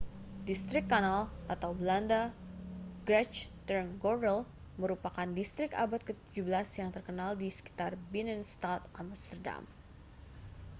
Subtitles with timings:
[0.49, 1.19] distrik kanal
[1.79, 2.21] belanda:
[3.07, 4.39] grachtengordel
[4.81, 9.61] merupakan distrik abad ke-17 yang terkenal di sekitar binnenstad amsterdam